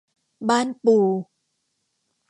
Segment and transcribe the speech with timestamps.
[0.49, 0.97] บ้านปู